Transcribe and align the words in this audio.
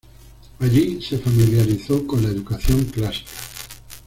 Allí 0.57 0.99
se 0.99 1.19
familiarizó 1.19 2.07
con 2.07 2.23
la 2.23 2.29
educación 2.29 2.85
clásica. 2.85 3.29